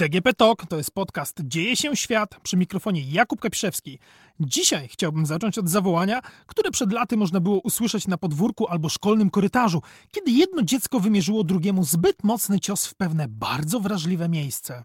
DGP 0.00 0.34
Talk 0.34 0.66
to 0.66 0.76
jest 0.76 0.90
podcast 0.90 1.40
Dzieje 1.44 1.76
się 1.76 1.96
świat 1.96 2.40
przy 2.42 2.56
mikrofonie 2.56 3.02
Jakub 3.02 3.40
Kapiszewski. 3.40 3.98
Dzisiaj 4.40 4.88
chciałbym 4.88 5.26
zacząć 5.26 5.58
od 5.58 5.68
zawołania, 5.68 6.20
które 6.46 6.70
przed 6.70 6.92
laty 6.92 7.16
można 7.16 7.40
było 7.40 7.60
usłyszeć 7.60 8.06
na 8.06 8.18
podwórku 8.18 8.68
albo 8.68 8.88
szkolnym 8.88 9.30
korytarzu, 9.30 9.82
kiedy 10.12 10.30
jedno 10.30 10.62
dziecko 10.62 11.00
wymierzyło 11.00 11.44
drugiemu 11.44 11.84
zbyt 11.84 12.24
mocny 12.24 12.60
cios 12.60 12.86
w 12.86 12.94
pewne 12.94 13.28
bardzo 13.28 13.80
wrażliwe 13.80 14.28
miejsce. 14.28 14.84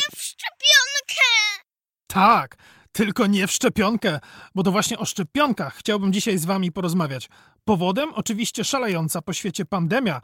Nie 0.00 0.16
w 0.16 0.22
szczepionkę! 0.22 1.24
Tak, 2.06 2.56
tylko 2.92 3.26
nie 3.26 3.46
w 3.46 3.52
szczepionkę, 3.52 4.20
bo 4.54 4.62
to 4.62 4.72
właśnie 4.72 4.98
o 4.98 5.04
szczepionkach 5.04 5.74
chciałbym 5.74 6.12
dzisiaj 6.12 6.38
z 6.38 6.44
wami 6.44 6.72
porozmawiać. 6.72 7.28
Powodem 7.64 8.14
oczywiście 8.14 8.64
szalejąca 8.64 9.22
po 9.22 9.32
świecie 9.32 9.64
pandemia. 9.64 10.20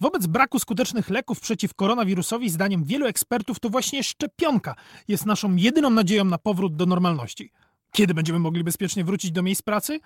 Wobec 0.00 0.26
braku 0.26 0.58
skutecznych 0.58 1.10
leków 1.10 1.40
przeciw 1.40 1.74
koronawirusowi, 1.74 2.50
zdaniem 2.50 2.84
wielu 2.84 3.06
ekspertów, 3.06 3.60
to 3.60 3.70
właśnie 3.70 4.04
szczepionka 4.04 4.74
jest 5.08 5.26
naszą 5.26 5.56
jedyną 5.56 5.90
nadzieją 5.90 6.24
na 6.24 6.38
powrót 6.38 6.76
do 6.76 6.86
normalności. 6.86 7.50
Kiedy 7.92 8.14
będziemy 8.14 8.38
mogli 8.38 8.64
bezpiecznie 8.64 9.04
wrócić 9.04 9.32
do 9.32 9.42
miejsc 9.42 9.62
pracy? 9.62 10.00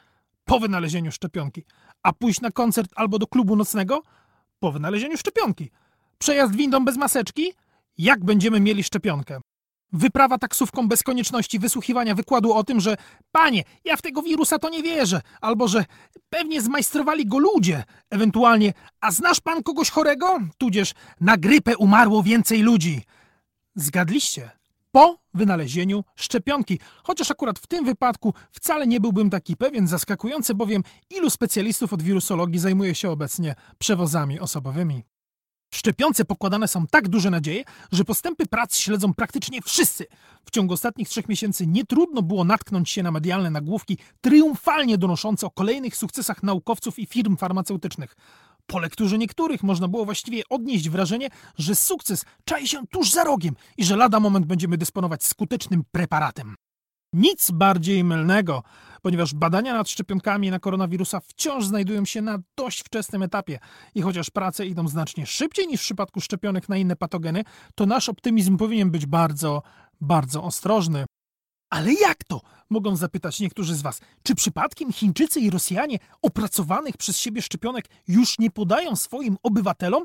Po 0.45 0.61
wynalezieniu 0.61 1.12
szczepionki. 1.12 1.64
A 2.02 2.12
pójść 2.12 2.41
na 2.41 2.51
koncert 2.51 2.91
albo 2.97 3.19
do 3.19 3.27
klubu 3.27 3.56
nocnego? 3.56 4.02
Po 4.59 4.73
wynalezieniu 4.73 5.16
szczepionki. 5.16 5.70
Przejazd 6.19 6.56
windą 6.56 6.84
bez 6.84 6.97
maseczki? 6.97 7.52
Jak 7.98 8.25
będziemy 8.25 8.61
mieli 8.61 8.84
szczepionkę? 8.84 9.41
Wyprawa 9.92 10.38
taksówką 10.38 10.88
bez 10.88 11.02
konieczności 11.02 11.59
wysłuchiwania 11.59 12.15
wykładu 12.15 12.52
o 12.52 12.65
tym, 12.65 12.80
że 12.80 12.97
panie, 13.33 13.62
ja 13.84 13.97
w 13.97 14.02
tego 14.02 14.23
wirusa 14.23 14.59
to 14.59 14.69
nie 14.69 14.83
wierzę, 14.83 15.20
albo 15.41 15.69
że 15.69 15.84
pewnie 16.30 16.62
zmajstrowali 16.62 17.27
go 17.27 17.39
ludzie, 17.39 17.84
ewentualnie, 18.11 18.72
a 19.00 19.11
znasz 19.11 19.41
pan 19.41 19.62
kogoś 19.62 19.91
chorego? 19.91 20.39
Tudzież 20.58 20.95
na 21.20 21.36
grypę 21.36 21.77
umarło 21.77 22.22
więcej 22.22 22.62
ludzi. 22.62 23.03
Zgadliście? 23.75 24.50
Po 24.92 25.19
wynalezieniu 25.34 26.05
szczepionki. 26.17 26.80
Chociaż 27.02 27.30
akurat 27.30 27.58
w 27.58 27.67
tym 27.67 27.84
wypadku 27.84 28.34
wcale 28.52 28.86
nie 28.86 29.00
byłbym 29.00 29.30
taki 29.30 29.56
pewien, 29.56 29.89
zaskakujące 29.89 30.55
bowiem 30.55 30.83
ilu 31.11 31.30
specjalistów 31.30 31.92
od 31.92 32.02
wirusologii 32.02 32.58
zajmuje 32.58 32.95
się 32.95 33.11
obecnie 33.11 33.55
przewozami 33.78 34.41
osobowymi. 34.41 35.05
W 35.70 35.77
szczepionce 35.77 36.24
pokładane 36.24 36.69
są 36.69 36.86
tak 36.86 37.08
duże 37.08 37.30
nadzieje, 37.30 37.64
że 37.92 38.05
postępy 38.05 38.47
prac 38.47 38.77
śledzą 38.77 39.14
praktycznie 39.14 39.62
wszyscy. 39.62 40.06
W 40.44 40.50
ciągu 40.50 40.74
ostatnich 40.74 41.08
trzech 41.08 41.28
miesięcy 41.28 41.66
nie 41.66 41.84
trudno 41.84 42.22
było 42.22 42.44
natknąć 42.44 42.91
się 42.91 43.02
na 43.02 43.11
medialne 43.11 43.50
nagłówki 43.50 43.98
triumfalnie 44.20 44.98
donoszące 44.98 45.46
o 45.46 45.50
kolejnych 45.50 45.96
sukcesach 45.96 46.42
naukowców 46.42 46.98
i 46.98 47.06
firm 47.06 47.36
farmaceutycznych. 47.36 48.16
Po 48.66 48.78
lekturze 48.78 49.19
niektórych 49.19 49.62
można 49.62 49.89
było 49.89 50.05
właściwie 50.05 50.42
odnieść 50.50 50.89
wrażenie, 50.89 51.28
że 51.58 51.74
sukces 51.74 52.24
czai 52.44 52.69
się 52.69 52.86
tuż 52.86 53.11
za 53.11 53.24
rogiem 53.24 53.55
i 53.77 53.84
że 53.84 53.96
lada 53.96 54.20
moment 54.20 54.46
będziemy 54.46 54.78
dysponować 54.78 55.24
skutecznym 55.24 55.83
preparatem. 55.92 56.56
Nic 57.12 57.51
bardziej 57.51 58.05
mylnego, 58.05 58.62
ponieważ 59.03 59.34
badania 59.34 59.75
nad 59.75 59.91
szczepionkami 59.91 60.51
na 60.51 60.59
koronawirusa 60.59 61.20
wciąż 61.20 61.67
znajdują 61.67 62.05
się 62.05 62.23
na 62.23 62.39
dość 62.56 62.81
wczesnym 62.81 63.23
etapie 63.23 63.59
i 63.95 64.03
chociaż 64.03 64.31
prace 64.31 64.67
idą 64.67 64.89
znacznie 64.89 65.27
szybciej 65.27 65.67
niż 65.67 65.81
w 65.81 65.84
przypadku 65.84 66.20
szczepionek 66.20 66.69
na 66.69 66.77
inne 66.77 66.97
patogeny, 66.97 67.45
to 67.75 67.86
nasz 67.86 68.09
optymizm 68.09 68.56
powinien 68.56 68.91
być 68.91 69.06
bardzo, 69.06 69.62
bardzo 70.01 70.42
ostrożny. 70.42 71.05
Ale 71.70 71.92
jak 71.92 72.25
to? 72.25 72.41
Mogą 72.70 72.97
zapytać 72.97 73.41
niektórzy 73.41 73.75
z 73.75 73.83
Was. 73.83 74.01
Czy 74.23 74.34
przypadkiem 74.34 74.92
Chińczycy 74.92 75.41
i 75.41 75.51
Rosjanie 75.51 75.98
opracowanych 76.23 76.97
przez 76.97 77.19
siebie 77.19 77.42
szczepionek 77.42 77.84
już 78.09 78.39
nie 78.39 78.51
podają 78.51 78.97
swoim 78.97 79.36
obywatelom? 79.42 80.05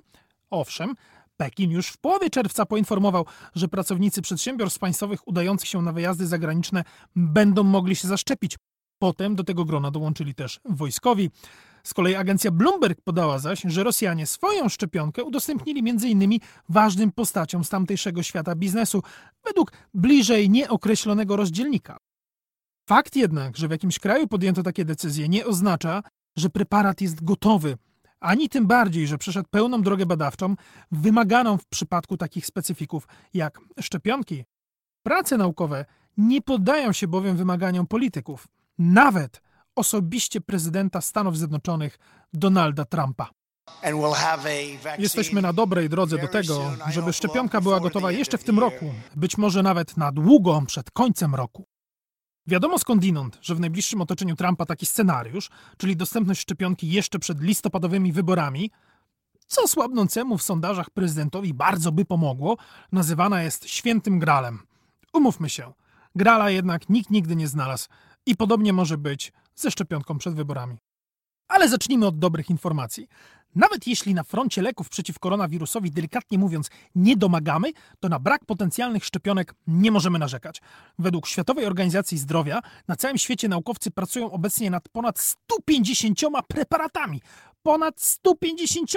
Owszem, 0.50 0.96
Pekin 1.38 1.72
już 1.72 1.88
w 1.88 1.98
połowie 1.98 2.30
czerwca 2.30 2.66
poinformował, 2.66 3.26
że 3.56 3.68
pracownicy 3.68 4.22
przedsiębiorstw 4.22 4.80
państwowych 4.80 5.28
udających 5.28 5.70
się 5.70 5.82
na 5.82 5.92
wyjazdy 5.92 6.28
zagraniczne 6.28 6.84
będą 7.16 7.64
mogli 7.64 7.96
się 7.96 8.08
zaszczepić. 8.08 8.58
Potem 9.00 9.36
do 9.36 9.44
tego 9.44 9.66
grona 9.66 9.92
dołączyli 9.92 10.36
też 10.36 10.60
wojskowi. 10.66 11.30
Z 11.84 11.94
kolei 11.94 12.16
agencja 12.16 12.52
Bloomberg 12.52 13.02
podała 13.02 13.40
zaś, 13.40 13.62
że 13.66 13.84
Rosjanie 13.84 14.28
swoją 14.28 14.70
szczepionkę 14.70 15.24
udostępnili 15.24 15.90
m.in. 15.90 16.40
ważnym 16.70 17.12
postaciom 17.12 17.64
z 17.64 17.70
tamtejszego 17.70 18.24
świata 18.24 18.56
biznesu, 18.56 19.04
według 19.46 19.72
bliżej 19.94 20.50
nieokreślonego 20.50 21.36
rozdzielnika. 21.36 21.98
Fakt 22.90 23.16
jednak, 23.16 23.58
że 23.58 23.68
w 23.68 23.72
jakimś 23.72 24.00
kraju 24.00 24.28
podjęto 24.28 24.64
takie 24.64 24.86
decyzje, 24.86 25.30
nie 25.30 25.46
oznacza, 25.46 26.04
że 26.38 26.50
preparat 26.50 27.02
jest 27.02 27.24
gotowy 27.24 27.78
ani 28.24 28.50
tym 28.50 28.68
bardziej, 28.68 29.08
że 29.08 29.18
przeszedł 29.18 29.50
pełną 29.52 29.82
drogę 29.82 30.06
badawczą, 30.06 30.56
wymaganą 30.92 31.58
w 31.58 31.66
przypadku 31.66 32.18
takich 32.18 32.46
specyfików 32.46 33.08
jak 33.34 33.60
szczepionki. 33.80 34.44
Prace 35.04 35.38
naukowe 35.38 35.86
nie 36.18 36.42
poddają 36.42 36.94
się 36.94 37.08
bowiem 37.08 37.38
wymaganiom 37.38 37.88
polityków, 37.88 38.48
nawet 38.78 39.42
osobiście 39.76 40.42
prezydenta 40.42 41.02
Stanów 41.02 41.38
Zjednoczonych 41.38 42.00
Donalda 42.34 42.86
Trumpa. 42.86 43.30
Jesteśmy 44.98 45.42
na 45.42 45.54
dobrej 45.54 45.90
drodze 45.90 46.18
do 46.18 46.28
tego, 46.28 46.72
żeby 46.90 47.14
szczepionka 47.14 47.62
była 47.62 47.80
gotowa 47.80 48.12
jeszcze 48.12 48.38
w 48.38 48.44
tym 48.44 48.60
roku, 48.60 48.94
być 49.16 49.38
może 49.38 49.64
nawet 49.64 49.98
na 49.98 50.12
długo 50.12 50.64
przed 50.68 50.92
końcem 50.92 51.36
roku. 51.36 51.66
Wiadomo 52.48 52.80
skądinąd, 52.80 53.38
że 53.42 53.56
w 53.56 53.60
najbliższym 53.60 54.02
otoczeniu 54.02 54.36
Trumpa 54.36 54.66
taki 54.66 54.86
scenariusz, 54.86 55.50
czyli 55.78 55.96
dostępność 55.96 56.42
szczepionki 56.42 56.92
jeszcze 56.92 57.20
przed 57.20 57.42
listopadowymi 57.42 58.12
wyborami, 58.12 58.72
co 59.48 59.68
słabnącemu 59.68 60.38
w 60.38 60.44
sondażach 60.44 60.90
prezydentowi 60.90 61.54
bardzo 61.54 61.92
by 61.92 62.06
pomogło, 62.06 62.58
nazywana 62.92 63.44
jest 63.44 63.70
świętym 63.70 64.20
gralem. 64.20 64.60
Umówmy 65.14 65.50
się, 65.50 65.74
grala 66.16 66.50
jednak 66.50 66.90
nikt 66.90 67.10
nigdy 67.10 67.36
nie 67.36 67.48
znalazł 67.48 67.90
i 68.26 68.36
podobnie 68.36 68.74
może 68.74 68.98
być 68.98 69.34
ze 69.56 69.72
szczepionką 69.72 70.18
przed 70.18 70.36
wyborami. 70.36 70.78
Ale 71.54 71.70
zacznijmy 71.70 72.08
od 72.08 72.20
dobrych 72.20 72.50
informacji. 72.50 73.08
Nawet 73.56 73.88
jeśli 73.88 74.14
na 74.14 74.24
froncie 74.24 74.62
leków 74.62 74.90
przeciw 74.90 75.20
koronawirusowi, 75.20 75.92
delikatnie 75.92 76.38
mówiąc, 76.38 76.70
nie 76.96 77.18
domagamy, 77.18 77.72
to 78.00 78.10
na 78.10 78.20
brak 78.20 78.46
potencjalnych 78.46 79.06
szczepionek 79.06 79.54
nie 79.68 79.92
możemy 79.92 80.20
narzekać. 80.20 80.62
Według 81.00 81.28
Światowej 81.28 81.66
Organizacji 81.66 82.18
Zdrowia 82.18 82.62
na 82.88 82.96
całym 82.96 83.18
świecie 83.18 83.48
naukowcy 83.48 83.92
pracują 83.92 84.32
obecnie 84.32 84.70
nad 84.72 84.90
ponad 84.90 85.20
150 85.20 86.20
preparatami. 86.48 87.22
Ponad 87.64 88.02
150! 88.02 88.92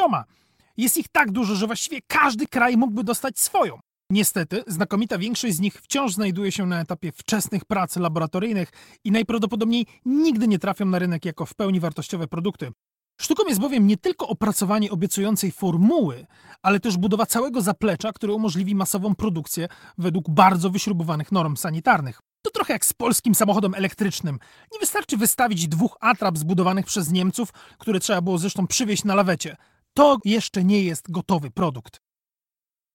Jest 0.76 0.96
ich 0.98 1.08
tak 1.08 1.30
dużo, 1.30 1.54
że 1.54 1.66
właściwie 1.66 2.00
każdy 2.06 2.46
kraj 2.46 2.76
mógłby 2.76 3.04
dostać 3.04 3.38
swoją. 3.38 3.78
Niestety, 4.10 4.64
znakomita 4.66 5.18
większość 5.18 5.54
z 5.54 5.60
nich 5.60 5.74
wciąż 5.82 6.12
znajduje 6.12 6.52
się 6.52 6.66
na 6.66 6.80
etapie 6.80 7.12
wczesnych 7.12 7.64
prac 7.64 7.96
laboratoryjnych 7.96 8.70
i 9.04 9.10
najprawdopodobniej 9.10 9.86
nigdy 10.04 10.48
nie 10.48 10.58
trafią 10.58 10.86
na 10.86 10.98
rynek 10.98 11.24
jako 11.24 11.46
w 11.46 11.54
pełni 11.54 11.80
wartościowe 11.80 12.28
produkty. 12.28 12.72
Sztuką 13.20 13.42
jest 13.48 13.60
bowiem 13.60 13.86
nie 13.86 13.96
tylko 13.96 14.28
opracowanie 14.28 14.90
obiecującej 14.90 15.52
formuły, 15.52 16.26
ale 16.62 16.80
też 16.80 16.96
budowa 16.96 17.26
całego 17.26 17.60
zaplecza, 17.60 18.12
które 18.12 18.32
umożliwi 18.32 18.74
masową 18.74 19.14
produkcję 19.14 19.68
według 19.98 20.30
bardzo 20.30 20.70
wyśrubowanych 20.70 21.32
norm 21.32 21.56
sanitarnych. 21.56 22.20
To 22.42 22.50
trochę 22.50 22.72
jak 22.72 22.84
z 22.84 22.92
polskim 22.92 23.34
samochodem 23.34 23.74
elektrycznym. 23.74 24.38
Nie 24.72 24.78
wystarczy 24.78 25.16
wystawić 25.16 25.68
dwóch 25.68 25.96
atrap 26.00 26.38
zbudowanych 26.38 26.86
przez 26.86 27.10
Niemców, 27.10 27.52
które 27.78 28.00
trzeba 28.00 28.20
było 28.20 28.38
zresztą 28.38 28.66
przywieźć 28.66 29.04
na 29.04 29.14
lawecie. 29.14 29.56
To 29.94 30.18
jeszcze 30.24 30.64
nie 30.64 30.82
jest 30.82 31.10
gotowy 31.10 31.50
produkt. 31.50 32.05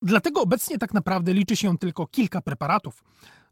Dlatego 0.01 0.41
obecnie 0.41 0.77
tak 0.77 0.93
naprawdę 0.93 1.33
liczy 1.33 1.55
się 1.55 1.77
tylko 1.77 2.07
kilka 2.07 2.41
preparatów. 2.41 3.03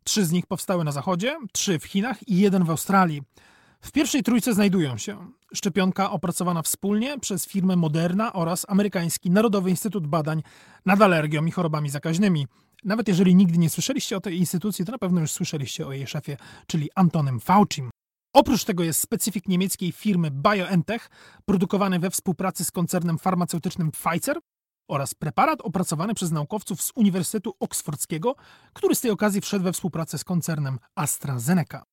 Trzy 0.03 0.25
z 0.25 0.31
nich 0.31 0.45
powstały 0.45 0.83
na 0.83 0.91
Zachodzie, 0.91 1.37
trzy 1.51 1.79
w 1.79 1.85
Chinach 1.85 2.27
i 2.27 2.37
jeden 2.37 2.63
w 2.63 2.69
Australii. 2.69 3.21
W 3.81 3.91
pierwszej 3.91 4.23
trójce 4.23 4.53
znajdują 4.53 4.97
się 4.97 5.31
szczepionka 5.53 6.11
opracowana 6.11 6.61
wspólnie 6.61 7.19
przez 7.19 7.47
firmę 7.47 7.75
Moderna 7.75 8.33
oraz 8.33 8.65
amerykański 8.69 9.31
Narodowy 9.31 9.69
Instytut 9.69 10.07
Badań 10.07 10.43
nad 10.85 11.01
Alergią 11.01 11.45
i 11.45 11.51
Chorobami 11.51 11.89
Zakaźnymi. 11.89 12.47
Nawet 12.83 13.07
jeżeli 13.07 13.35
nigdy 13.35 13.57
nie 13.57 13.69
słyszeliście 13.69 14.17
o 14.17 14.21
tej 14.21 14.37
instytucji, 14.37 14.85
to 14.85 14.91
na 14.91 14.97
pewno 14.97 15.21
już 15.21 15.31
słyszeliście 15.31 15.87
o 15.87 15.91
jej 15.91 16.07
szefie, 16.07 16.37
czyli 16.67 16.89
Antonem 16.95 17.39
Faucim. 17.39 17.89
Oprócz 18.33 18.63
tego 18.63 18.83
jest 18.83 18.99
specyfik 18.99 19.47
niemieckiej 19.47 19.91
firmy 19.91 20.31
BioNTech, 20.31 21.09
produkowany 21.45 21.99
we 21.99 22.09
współpracy 22.09 22.63
z 22.63 22.71
koncernem 22.71 23.17
farmaceutycznym 23.17 23.91
Pfizer 23.91 24.39
oraz 24.89 25.13
preparat 25.13 25.61
opracowany 25.61 26.13
przez 26.13 26.31
naukowców 26.31 26.81
z 26.81 26.91
Uniwersytetu 26.95 27.53
Oksfordzkiego, 27.59 28.35
który 28.73 28.95
z 28.95 29.01
tej 29.01 29.11
okazji 29.11 29.41
wszedł 29.41 29.63
we 29.63 29.73
współpracę 29.73 30.17
z 30.17 30.23
koncernem 30.23 30.79
AstraZeneca. 30.95 31.83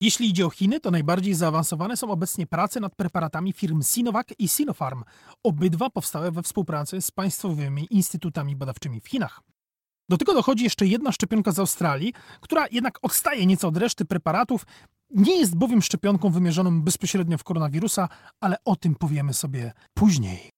Jeśli 0.00 0.28
idzie 0.28 0.46
o 0.46 0.50
Chiny, 0.50 0.80
to 0.80 0.90
najbardziej 0.90 1.34
zaawansowane 1.34 1.96
są 1.96 2.10
obecnie 2.10 2.46
prace 2.46 2.80
nad 2.80 2.94
preparatami 2.94 3.52
firm 3.52 3.82
Sinovac 3.82 4.26
i 4.38 4.48
Sinopharm, 4.48 5.02
obydwa 5.42 5.90
powstałe 5.90 6.30
we 6.30 6.42
współpracy 6.42 7.02
z 7.02 7.10
państwowymi 7.10 7.86
instytutami 7.90 8.56
badawczymi 8.56 9.00
w 9.00 9.08
Chinach. 9.08 9.42
Do 10.08 10.16
tego 10.16 10.34
dochodzi 10.34 10.64
jeszcze 10.64 10.86
jedna 10.86 11.12
szczepionka 11.12 11.52
z 11.52 11.58
Australii, 11.58 12.12
która 12.40 12.66
jednak 12.70 12.98
odstaje 13.02 13.46
nieco 13.46 13.68
od 13.68 13.76
reszty 13.76 14.04
preparatów, 14.04 14.66
nie 15.10 15.38
jest 15.38 15.56
bowiem 15.56 15.82
szczepionką 15.82 16.30
wymierzoną 16.30 16.82
bezpośrednio 16.82 17.38
w 17.38 17.44
koronawirusa, 17.44 18.08
ale 18.40 18.56
o 18.64 18.76
tym 18.76 18.94
powiemy 18.94 19.34
sobie 19.34 19.72
później. 19.94 20.55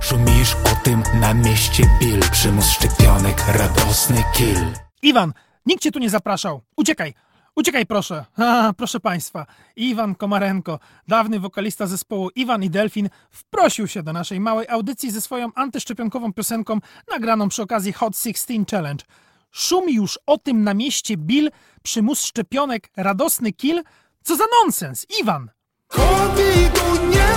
Szumisz 0.00 0.54
o 0.54 0.84
tym 0.84 1.02
na 1.20 1.34
mieście 1.34 1.82
Bill 2.00 2.20
Przymus 2.32 2.70
szczepionek, 2.70 3.36
radosny 3.48 4.24
kill 4.34 4.58
Iwan, 5.02 5.32
nikt 5.66 5.82
cię 5.82 5.90
tu 5.92 5.98
nie 5.98 6.10
zapraszał. 6.10 6.60
Uciekaj. 6.76 7.14
Uciekaj 7.56 7.86
proszę. 7.86 8.24
A, 8.36 8.72
proszę 8.76 9.00
państwa. 9.00 9.46
Iwan 9.76 10.14
Komarenko, 10.14 10.78
dawny 11.08 11.40
wokalista 11.40 11.86
zespołu 11.86 12.30
Iwan 12.34 12.62
i 12.62 12.70
Delfin, 12.70 13.08
wprosił 13.30 13.88
się 13.88 14.02
do 14.02 14.12
naszej 14.12 14.40
małej 14.40 14.68
audycji 14.68 15.10
ze 15.10 15.20
swoją 15.20 15.50
antyszczepionkową 15.54 16.32
piosenką 16.32 16.78
nagraną 17.10 17.48
przy 17.48 17.62
okazji 17.62 17.92
Hot 17.92 18.18
16 18.18 18.54
Challenge. 18.70 19.04
Szumi 19.50 19.94
już 19.94 20.18
o 20.26 20.38
tym 20.38 20.64
na 20.64 20.74
mieście 20.74 21.16
Bill, 21.16 21.50
przymus 21.82 22.20
szczepionek, 22.22 22.88
radosny 22.96 23.52
kill. 23.52 23.82
Co 24.22 24.36
za 24.36 24.44
nonsens, 24.62 25.06
Iwan! 25.20 25.50
Covidu 25.88 27.06
nie 27.08 27.18
ma! 27.18 27.35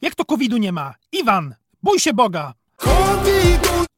Jak 0.00 0.14
to 0.14 0.24
covidu 0.24 0.56
nie 0.56 0.72
ma? 0.72 0.94
Iwan, 1.12 1.54
bój 1.82 1.98
się 2.00 2.12
Boga! 2.14 2.54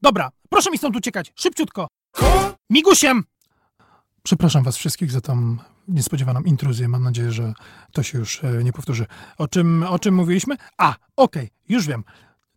Dobra, 0.01 0.29
proszę 0.49 0.71
mi 0.71 0.77
stąd 0.77 0.95
uciekać, 0.95 1.33
szybciutko. 1.35 1.87
ko- 2.11 2.55
Migusiem! 2.69 3.23
Przepraszam 4.23 4.63
was 4.63 4.77
wszystkich 4.77 5.11
za 5.11 5.21
tą 5.21 5.57
niespodziewaną 5.87 6.41
intruzję. 6.41 6.87
Mam 6.87 7.03
nadzieję, 7.03 7.31
że 7.31 7.53
to 7.93 8.03
się 8.03 8.17
już 8.17 8.43
e, 8.43 8.63
nie 8.63 8.73
powtórzy. 8.73 9.05
O 9.37 9.47
czym, 9.47 9.83
o 9.83 9.99
czym 9.99 10.15
mówiliśmy? 10.15 10.55
A, 10.77 10.95
okej, 11.15 11.49
już 11.69 11.87
wiem. 11.87 12.03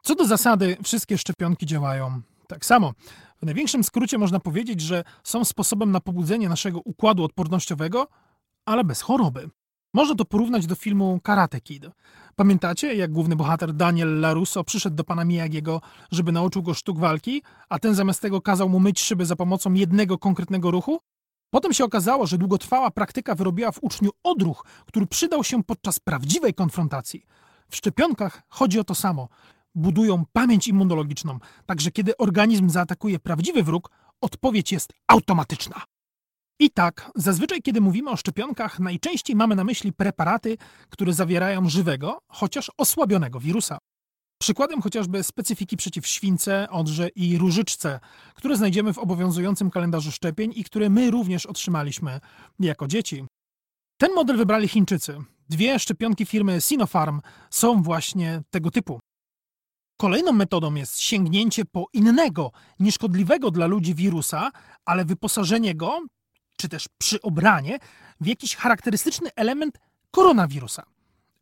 Co 0.03 0.15
do 0.15 0.27
zasady, 0.27 0.77
wszystkie 0.85 1.19
szczepionki 1.19 1.67
działają 1.67 2.21
tak 2.47 2.65
samo. 2.67 2.93
W 3.43 3.47
największym 3.47 3.85
skrócie 3.85 4.19
można 4.19 4.41
powiedzieć, 4.41 4.81
że 4.81 5.05
są 5.25 5.45
sposobem 5.45 5.91
na 5.91 6.01
pobudzenie 6.01 6.49
naszego 6.49 6.81
układu 6.85 7.25
odpornościowego, 7.25 8.09
ale 8.67 8.85
bez 8.85 9.01
choroby. 9.03 9.51
Można 9.95 10.15
to 10.15 10.25
porównać 10.25 10.67
do 10.67 10.75
filmu 10.75 11.21
Karate 11.23 11.61
Kid. 11.61 11.87
Pamiętacie, 12.37 12.95
jak 12.95 13.13
główny 13.13 13.37
bohater 13.37 13.73
Daniel 13.73 14.21
LaRusso 14.21 14.65
przyszedł 14.65 14.97
do 14.97 15.05
pana 15.05 15.25
Miyagiego, 15.25 15.81
żeby 16.11 16.33
nauczył 16.33 16.63
go 16.63 16.75
sztuk 16.75 16.99
walki, 16.99 17.43
a 17.69 17.79
ten 17.79 17.95
zamiast 17.95 18.23
tego 18.23 18.41
kazał 18.41 18.69
mu 18.69 18.81
myć 18.81 19.01
szyby 19.01 19.27
za 19.27 19.37
pomocą 19.37 19.73
jednego 19.73 20.19
konkretnego 20.19 20.71
ruchu? 20.71 21.01
Potem 21.51 21.73
się 21.73 21.85
okazało, 21.85 22.27
że 22.27 22.39
długotrwała 22.39 22.91
praktyka 22.91 23.35
wyrobiła 23.35 23.73
w 23.73 23.79
uczniu 23.83 24.11
odruch, 24.23 24.65
który 24.87 25.07
przydał 25.07 25.45
się 25.45 25.65
podczas 25.65 26.01
prawdziwej 26.01 26.55
konfrontacji. 26.55 27.25
W 27.69 27.77
szczepionkach 27.77 28.43
chodzi 28.49 28.81
o 28.81 28.85
to 28.85 28.95
samo. 28.95 29.29
Budują 29.75 30.25
pamięć 30.33 30.69
immunologiczną, 30.69 31.39
także 31.67 31.91
kiedy 31.91 32.17
organizm 32.17 32.71
zaatakuje 32.71 33.19
prawdziwy 33.19 33.63
wróg, 33.63 33.91
odpowiedź 34.21 34.73
jest 34.73 34.93
automatyczna. 35.07 35.83
I 36.63 36.71
tak, 36.71 37.11
zazwyczaj 37.15 37.63
kiedy 37.63 37.81
mówimy 37.81 38.11
o 38.11 38.17
szczepionkach, 38.17 38.81
najczęściej 38.81 39.37
mamy 39.37 39.57
na 39.57 39.65
myśli 39.65 39.93
preparaty, 39.93 40.57
które 40.91 41.13
zawierają 41.13 41.69
żywego, 41.69 42.19
chociaż 42.29 42.71
osłabionego 42.79 43.41
wirusa. 43.41 43.79
Przykładem 44.41 44.83
chociażby 44.83 45.23
specyfiki 45.23 45.77
przeciw 45.77 46.07
śwince, 46.07 46.67
odrze 46.71 47.09
i 47.09 47.39
różyczce, 47.39 48.01
które 48.35 48.57
znajdziemy 48.57 48.93
w 48.93 48.99
obowiązującym 48.99 49.71
kalendarzu 49.71 50.13
szczepień 50.13 50.53
i 50.57 50.65
które 50.65 50.91
my 50.91 51.11
również 51.11 51.47
otrzymaliśmy 51.47 52.21
jako 52.61 52.89
dzieci. 52.89 53.25
Ten 54.01 54.15
model 54.15 54.37
wybrali 54.37 54.69
Chińczycy. 54.69 55.19
Dwie 55.49 55.79
szczepionki 55.79 56.27
firmy 56.27 56.61
Sinopharm 56.61 57.21
są 57.51 57.83
właśnie 57.83 58.43
tego 58.51 58.71
typu. 58.71 59.01
Kolejną 60.01 60.33
metodą 60.33 60.75
jest 60.75 61.01
sięgnięcie 61.01 61.65
po 61.65 61.87
innego, 61.93 62.51
nieszkodliwego 62.81 63.51
dla 63.51 63.67
ludzi 63.67 63.95
wirusa, 63.95 64.51
ale 64.85 65.05
wyposażenie 65.05 65.75
go, 65.75 66.01
czy 66.63 66.69
też 66.69 66.89
przyobranie, 66.99 67.79
w 68.21 68.27
jakiś 68.27 68.57
charakterystyczny 68.57 69.31
element 69.37 69.79
koronawirusa. 70.11 70.83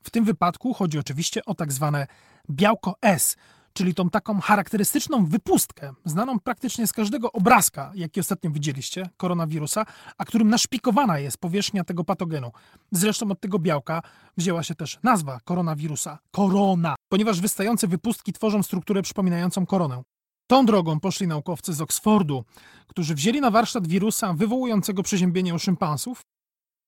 W 0.03 0.11
tym 0.11 0.25
wypadku 0.25 0.75
chodzi 0.75 0.99
oczywiście 0.99 1.45
o 1.45 1.55
tak 1.55 1.73
zwane 1.73 2.07
białko 2.51 2.95
S, 3.03 3.37
czyli 3.73 3.95
tą 3.95 4.11
taką 4.11 4.41
charakterystyczną 4.41 5.27
wypustkę, 5.27 5.93
znaną 6.05 6.41
praktycznie 6.41 6.87
z 6.87 6.93
każdego 6.93 7.33
obrazka, 7.33 7.93
jaki 7.95 8.21
ostatnio 8.21 8.51
widzieliście, 8.51 9.09
koronawirusa, 9.17 9.87
a 10.19 10.25
którym 10.25 10.49
naszpikowana 10.49 11.19
jest 11.19 11.39
powierzchnia 11.39 11.85
tego 11.85 12.05
patogenu. 12.05 12.53
Zresztą 12.93 13.31
od 13.31 13.41
tego 13.41 13.59
białka 13.59 14.03
wzięła 14.37 14.63
się 14.63 14.75
też 14.75 14.99
nazwa 15.03 15.41
koronawirusa 15.45 16.19
korona, 16.31 16.95
ponieważ 17.09 17.41
wystające 17.41 17.87
wypustki 17.87 18.33
tworzą 18.33 18.63
strukturę 18.63 19.03
przypominającą 19.03 19.67
koronę. 19.67 20.03
Tą 20.50 20.67
drogą 20.67 21.00
poszli 21.00 21.26
naukowcy 21.26 21.73
z 21.73 21.81
Oksfordu, 21.81 22.44
którzy 22.87 23.14
wzięli 23.14 23.41
na 23.41 23.50
warsztat 23.50 23.87
wirusa 23.87 24.32
wywołującego 24.32 25.02
przeziębienie 25.02 25.55
u 25.55 25.58
szympansów, 25.58 26.23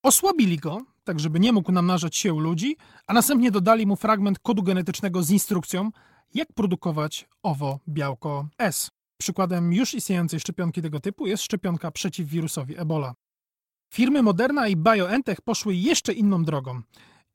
osłabili 0.03 0.59
go, 0.59 0.81
tak 1.05 1.21
żeby 1.21 1.41
nie 1.41 1.53
mógł 1.53 1.73
namnażać 1.73 2.17
się 2.17 2.35
u 2.35 2.39
ludzi, 2.39 2.77
a 3.07 3.13
następnie 3.13 3.51
dodali 3.51 3.87
mu 3.87 3.97
fragment 3.97 4.39
kodu 4.39 4.63
genetycznego 4.63 5.23
z 5.23 5.31
instrukcją, 5.31 5.91
jak 6.35 6.53
produkować 6.53 7.29
owo 7.43 7.79
białko 7.89 8.47
S. 8.59 8.91
Przykładem 9.21 9.73
już 9.73 9.95
istniejącej 9.95 10.41
szczepionki 10.41 10.83
tego 10.83 11.01
typu 11.01 11.27
jest 11.27 11.43
szczepionka 11.43 11.91
przeciw 11.91 12.29
wirusowi 12.29 12.79
Ebola. 12.81 13.15
Firmy 13.95 14.23
Moderna 14.23 14.69
i 14.69 14.77
BioNTech 14.77 15.41
poszły 15.41 15.75
jeszcze 15.75 16.13
inną 16.13 16.45
drogą. 16.45 16.83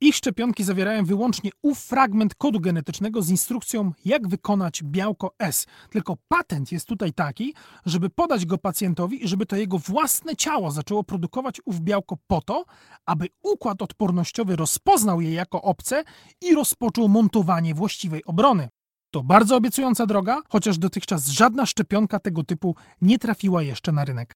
Ich 0.00 0.16
szczepionki 0.16 0.64
zawierają 0.64 1.04
wyłącznie 1.04 1.50
ów 1.62 1.78
fragment 1.78 2.34
kodu 2.34 2.60
genetycznego 2.60 3.22
z 3.22 3.30
instrukcją, 3.30 3.92
jak 4.04 4.28
wykonać 4.28 4.82
białko 4.82 5.34
S. 5.38 5.66
Tylko 5.90 6.16
patent 6.28 6.72
jest 6.72 6.86
tutaj 6.86 7.12
taki, 7.12 7.54
żeby 7.86 8.10
podać 8.10 8.46
go 8.46 8.58
pacjentowi 8.58 9.24
i 9.24 9.28
żeby 9.28 9.46
to 9.46 9.56
jego 9.56 9.78
własne 9.78 10.36
ciało 10.36 10.70
zaczęło 10.70 11.04
produkować 11.04 11.60
ów 11.64 11.80
białko 11.80 12.16
po 12.26 12.40
to, 12.40 12.64
aby 13.06 13.26
układ 13.42 13.82
odpornościowy 13.82 14.56
rozpoznał 14.56 15.20
je 15.20 15.32
jako 15.32 15.62
obce 15.62 16.04
i 16.40 16.54
rozpoczął 16.54 17.08
montowanie 17.08 17.74
właściwej 17.74 18.24
obrony. 18.24 18.68
To 19.10 19.22
bardzo 19.22 19.56
obiecująca 19.56 20.06
droga, 20.06 20.42
chociaż 20.48 20.78
dotychczas 20.78 21.28
żadna 21.28 21.66
szczepionka 21.66 22.18
tego 22.18 22.44
typu 22.44 22.76
nie 23.00 23.18
trafiła 23.18 23.62
jeszcze 23.62 23.92
na 23.92 24.04
rynek. 24.04 24.34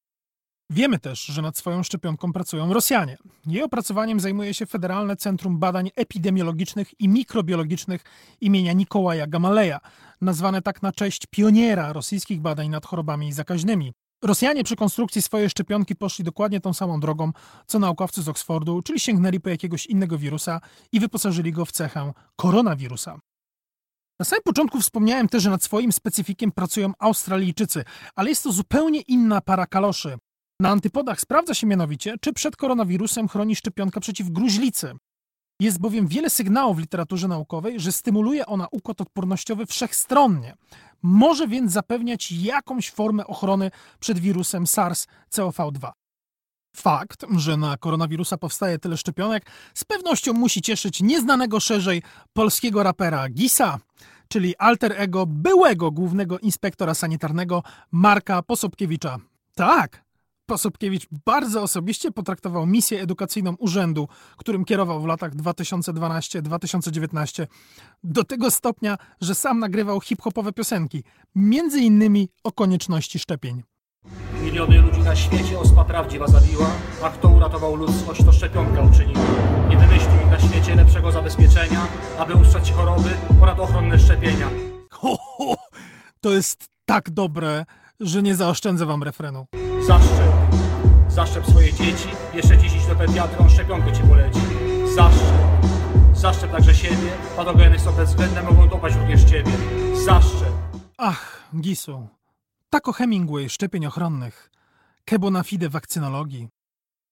Wiemy 0.74 0.98
też, 0.98 1.24
że 1.24 1.42
nad 1.42 1.56
swoją 1.58 1.82
szczepionką 1.82 2.32
pracują 2.32 2.72
Rosjanie. 2.72 3.18
Jej 3.46 3.62
opracowaniem 3.62 4.20
zajmuje 4.20 4.54
się 4.54 4.66
Federalne 4.66 5.16
Centrum 5.16 5.58
Badań 5.58 5.90
Epidemiologicznych 5.96 7.00
i 7.00 7.08
Mikrobiologicznych 7.08 8.04
imienia 8.40 8.72
Nikołaja 8.72 9.26
Gamaleja, 9.26 9.80
nazwane 10.20 10.62
tak 10.62 10.82
na 10.82 10.92
cześć 10.92 11.26
pioniera 11.30 11.92
rosyjskich 11.92 12.40
badań 12.40 12.68
nad 12.68 12.86
chorobami 12.86 13.32
zakaźnymi. 13.32 13.92
Rosjanie 14.22 14.64
przy 14.64 14.76
konstrukcji 14.76 15.22
swojej 15.22 15.50
szczepionki 15.50 15.96
poszli 15.96 16.24
dokładnie 16.24 16.60
tą 16.60 16.74
samą 16.74 17.00
drogą, 17.00 17.32
co 17.66 17.78
naukowcy 17.78 18.22
z 18.22 18.28
Oksfordu, 18.28 18.82
czyli 18.82 19.00
sięgnęli 19.00 19.40
po 19.40 19.48
jakiegoś 19.48 19.86
innego 19.86 20.18
wirusa 20.18 20.60
i 20.92 21.00
wyposażyli 21.00 21.52
go 21.52 21.64
w 21.64 21.72
cechę 21.72 22.12
koronawirusa. 22.36 23.18
Na 24.18 24.24
samym 24.24 24.42
początku 24.42 24.80
wspomniałem 24.80 25.28
też, 25.28 25.42
że 25.42 25.50
nad 25.50 25.62
swoim 25.62 25.92
specyfikiem 25.92 26.52
pracują 26.52 26.92
Australijczycy, 26.98 27.84
ale 28.14 28.28
jest 28.28 28.42
to 28.42 28.52
zupełnie 28.52 29.00
inna 29.00 29.40
para 29.40 29.66
kaloszy. 29.66 30.18
Na 30.60 30.68
antypodach 30.68 31.20
sprawdza 31.20 31.54
się 31.54 31.66
mianowicie, 31.66 32.14
czy 32.20 32.32
przed 32.32 32.56
koronawirusem 32.56 33.28
chroni 33.28 33.56
szczepionka 33.56 34.00
przeciw 34.00 34.30
gruźlicy. 34.30 34.92
Jest 35.60 35.80
bowiem 35.80 36.06
wiele 36.06 36.30
sygnałów 36.30 36.76
w 36.76 36.80
literaturze 36.80 37.28
naukowej, 37.28 37.80
że 37.80 37.92
stymuluje 37.92 38.46
ona 38.46 38.66
układ 38.70 39.00
odpornościowy 39.00 39.66
wszechstronnie. 39.66 40.54
Może 41.02 41.48
więc 41.48 41.72
zapewniać 41.72 42.32
jakąś 42.32 42.90
formę 42.90 43.26
ochrony 43.26 43.70
przed 44.00 44.18
wirusem 44.18 44.64
SARS-CoV-2. 44.64 45.90
Fakt, 46.76 47.24
że 47.36 47.56
na 47.56 47.76
koronawirusa 47.76 48.36
powstaje 48.36 48.78
tyle 48.78 48.96
szczepionek, 48.96 49.46
z 49.74 49.84
pewnością 49.84 50.32
musi 50.32 50.62
cieszyć 50.62 51.00
nieznanego 51.00 51.60
szerzej 51.60 52.02
polskiego 52.32 52.82
rapera 52.82 53.28
Gisa, 53.28 53.78
czyli 54.28 54.56
alter 54.56 54.92
ego 54.96 55.26
byłego 55.26 55.90
głównego 55.90 56.38
inspektora 56.38 56.94
sanitarnego 56.94 57.62
Marka 57.92 58.42
Posobkiewicza. 58.42 59.18
Tak, 59.54 60.01
Posobkiewicz 60.46 61.06
bardzo 61.26 61.62
osobiście 61.62 62.10
potraktował 62.10 62.66
misję 62.66 63.02
edukacyjną 63.02 63.54
urzędu, 63.58 64.08
którym 64.36 64.64
kierował 64.64 65.02
w 65.02 65.06
latach 65.06 65.36
2012-2019, 65.36 67.46
do 68.04 68.24
tego 68.24 68.50
stopnia, 68.50 68.98
że 69.20 69.34
sam 69.34 69.58
nagrywał 69.58 70.00
hip-hopowe 70.00 70.52
piosenki, 70.52 71.04
między 71.34 71.80
innymi 71.80 72.28
o 72.44 72.52
konieczności 72.52 73.18
szczepień. 73.18 73.62
Miliony 74.42 74.78
ludzi 74.78 75.00
na 75.00 75.16
świecie 75.16 75.58
ospa 75.58 75.84
prawdziwa 75.84 76.26
zabiła, 76.26 76.70
a 77.02 77.10
kto 77.10 77.28
uratował 77.28 77.76
ludzkość, 77.76 78.24
to 78.24 78.32
szczepionka 78.32 78.82
uczyniła. 78.82 79.20
Nie 79.70 79.76
wymyślił 79.76 80.26
na 80.30 80.40
świecie 80.40 80.74
lepszego 80.74 81.12
zabezpieczenia, 81.12 81.86
aby 82.18 82.34
ustrzec 82.34 82.70
choroby 82.70 83.10
ponad 83.40 83.60
ochronne 83.60 83.98
szczepienia. 83.98 84.50
Ho, 84.90 85.16
ho, 85.20 85.54
to 86.20 86.30
jest 86.30 86.66
tak 86.84 87.10
dobre, 87.10 87.64
że 88.00 88.22
nie 88.22 88.36
zaoszczędzę 88.36 88.86
wam 88.86 89.02
refrenu. 89.02 89.46
Zaszczep. 89.86 90.32
Zaszczep 91.08 91.46
swoje 91.46 91.72
dzieci, 91.72 92.08
jeszcze 92.34 92.58
dziś 92.58 92.74
idź 92.74 92.86
do 92.86 92.96
pediatra, 92.96 93.38
on 93.38 93.50
szczepionkę 93.50 93.92
ci 93.92 94.02
poleci. 94.02 94.40
Zaszczep. 94.94 95.34
Zaszczep 96.14 96.52
także 96.52 96.74
siebie, 96.74 97.12
patogeny 97.36 97.78
są 97.78 97.92
bezwzględne, 97.92 98.42
mogą 98.42 98.68
dopaść 98.68 98.96
również 98.96 99.24
ciebie. 99.24 99.52
Zaszczep. 100.04 100.52
Ach, 100.98 101.48
Gisu. 101.60 102.08
Taco 102.70 102.92
Hemingway 102.92 103.48
szczepień 103.48 103.86
ochronnych. 103.86 104.50
Kebo 105.04 105.30
na 105.30 105.42
fide 105.42 105.68
wakcynologii. 105.68 106.48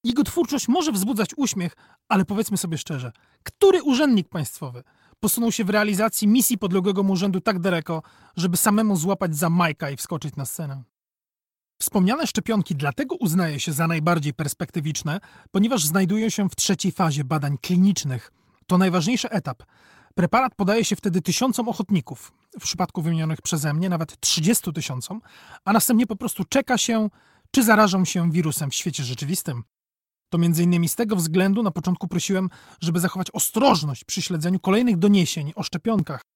Jego 0.04 0.24
twórczość 0.24 0.68
może 0.68 0.92
wzbudzać 0.92 1.30
uśmiech, 1.36 1.76
ale 2.08 2.24
powiedzmy 2.24 2.56
sobie 2.56 2.78
szczerze, 2.78 3.12
który 3.42 3.82
urzędnik 3.82 4.28
państwowy 4.28 4.82
posunął 5.20 5.52
się 5.52 5.64
w 5.64 5.70
realizacji 5.70 6.28
misji 6.28 6.58
podległego 6.58 7.02
mu 7.02 7.12
urzędu 7.12 7.40
tak 7.40 7.58
daleko, 7.58 8.02
żeby 8.36 8.56
samemu 8.56 8.96
złapać 8.96 9.36
za 9.36 9.50
Majka 9.50 9.90
i 9.90 9.96
wskoczyć 9.96 10.36
na 10.36 10.44
scenę. 10.44 10.82
Wspomniane 11.82 12.26
szczepionki 12.26 12.75
dlatego 12.75 13.14
uznaje 13.14 13.60
się 13.60 13.72
za 13.72 13.87
najbardziej 13.87 14.34
perspektywiczne, 14.34 15.20
ponieważ 15.50 15.84
znajdują 15.84 16.28
się 16.28 16.49
w 16.49 16.56
trzeciej 16.56 16.92
fazie 16.92 17.25
badań 17.25 17.58
klinicznych. 17.58 18.32
To 18.66 18.78
najważniejszy 18.78 19.30
etap. 19.30 19.62
Preparat 20.14 20.54
podaje 20.54 20.84
się 20.84 20.96
wtedy 20.96 21.22
tysiącom 21.22 21.68
ochotników, 21.68 22.32
w 22.60 22.62
przypadku 22.62 23.02
wymienionych 23.02 23.42
przeze 23.42 23.75
mnie 23.75 23.88
nawet 23.88 24.20
30 24.20 24.72
tysiącom, 24.72 25.20
a 25.64 25.72
następnie 25.72 26.06
po 26.06 26.16
prostu 26.16 26.44
czeka 26.44 26.78
się, 26.78 27.08
czy 27.50 27.64
zarażą 27.64 28.04
się 28.04 28.32
wirusem 28.32 28.70
w 28.70 28.75
świecie 28.75 29.04
rzeczywistym. 29.04 29.62
To 30.30 30.38
między 30.38 30.62
innymi 30.62 30.88
z 30.88 30.94
tego 30.94 31.16
względu 31.16 31.62
na 31.62 31.70
początku 31.70 32.08
prosiłem, 32.08 32.49
żeby 32.80 33.00
zachować 33.00 33.30
ostrożność 33.32 34.04
przy 34.04 34.22
śledzeniu 34.22 34.60
kolejnych 34.60 34.96
doniesień 34.96 35.52
o 35.56 35.62
szczepionkach. 35.62 36.29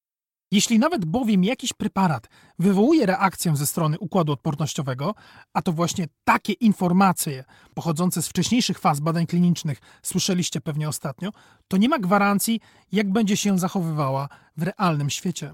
Jeśli 0.55 0.79
nawet 0.79 1.05
bowiem 1.05 1.43
jakiś 1.43 1.73
preparat 1.73 2.29
wywołuje 2.59 3.05
reakcję 3.05 3.55
ze 3.55 3.67
strony 3.67 3.99
układu 3.99 4.33
odpornościowego, 4.33 5.15
a 5.53 5.61
to 5.61 5.71
właśnie 5.71 6.07
takie 6.23 6.53
informacje 6.53 7.43
pochodzące 7.73 8.21
z 8.21 8.27
wcześniejszych 8.27 8.79
faz 8.79 8.99
badań 8.99 9.27
klinicznych 9.27 9.81
słyszeliście 10.01 10.61
pewnie 10.61 10.89
ostatnio, 10.89 11.29
to 11.67 11.77
nie 11.77 11.89
ma 11.89 11.99
gwarancji, 11.99 12.59
jak 12.91 13.11
będzie 13.11 13.37
się 13.37 13.59
zachowywała 13.59 14.29
w 14.57 14.63
realnym 14.63 15.09
świecie. 15.09 15.53